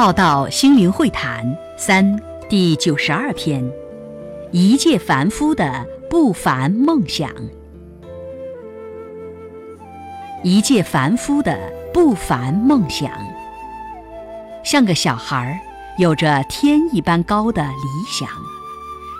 [0.00, 1.44] 浩道心灵会谈
[1.76, 2.18] 三
[2.48, 3.70] 第九十二篇：
[4.50, 7.30] 一介凡夫的不凡梦想。
[10.42, 13.10] 一介凡夫的不凡梦想，
[14.64, 15.60] 像个小孩，
[15.98, 17.70] 有着天一般高的理
[18.08, 18.26] 想，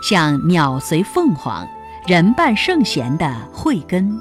[0.00, 1.66] 像鸟随凤凰，
[2.06, 4.16] 人伴圣贤的慧根，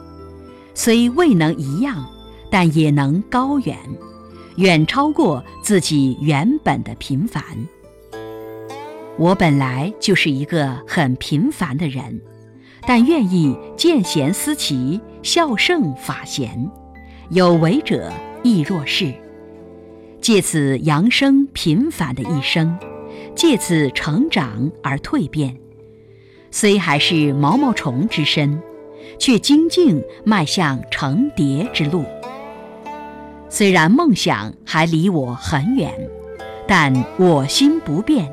[0.74, 2.04] 虽未能一样，
[2.50, 3.78] 但也能高远。
[4.58, 7.44] 远超过自己原本的平凡。
[9.16, 12.20] 我本来就是一个很平凡的人，
[12.88, 16.70] 但愿意见贤思齐，孝圣法贤，
[17.30, 18.12] 有为者
[18.44, 19.14] 亦若是。
[20.22, 22.78] 借此扬升平凡的一生，
[23.36, 25.56] 借此成长而蜕变。
[26.50, 28.60] 虽还是毛毛虫之身，
[29.20, 32.04] 却精进迈向成蝶之路。
[33.50, 35.92] 虽然梦想还离我很远，
[36.68, 38.32] 但我心不变，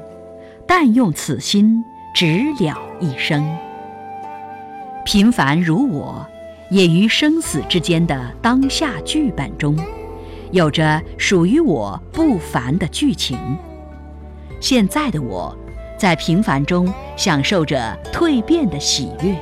[0.66, 1.84] 但用此心
[2.14, 3.44] 直了一生。
[5.04, 6.26] 平凡如我，
[6.70, 9.76] 也于生死之间的当下剧本中，
[10.50, 13.38] 有着属于我不凡的剧情。
[14.60, 15.56] 现在的我，
[15.96, 19.36] 在平凡中享受着蜕变的喜悦，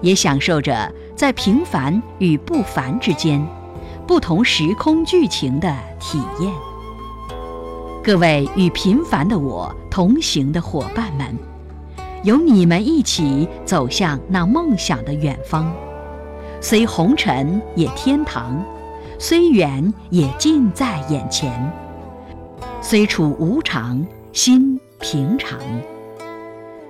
[0.00, 3.46] 也享受着在平凡与不凡之间。
[4.08, 5.70] 不同时空剧情的
[6.00, 6.50] 体验，
[8.02, 11.38] 各位与平凡的我同行的伙伴们，
[12.22, 15.70] 有你们一起走向那梦想的远方，
[16.58, 18.64] 虽红尘也天堂，
[19.18, 21.70] 虽远也近在眼前，
[22.80, 25.58] 虽处无常，心平常。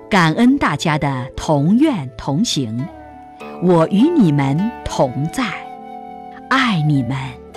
[0.09, 2.81] 感恩大家的同愿同行，
[3.61, 5.68] 我与你们同在。
[6.49, 7.48] 爱你们。